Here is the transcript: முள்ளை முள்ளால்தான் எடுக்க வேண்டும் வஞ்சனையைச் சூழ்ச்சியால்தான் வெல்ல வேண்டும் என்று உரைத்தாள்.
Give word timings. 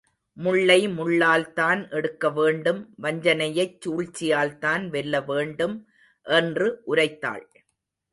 முள்ளை 0.37 0.87
முள்ளால்தான் 0.87 1.91
எடுக்க 1.91 2.29
வேண்டும் 2.29 2.79
வஞ்சனையைச் 3.01 3.77
சூழ்ச்சியால்தான் 3.85 4.87
வெல்ல 4.87 5.21
வேண்டும் 5.21 5.87
என்று 6.25 6.81
உரைத்தாள். 6.87 7.45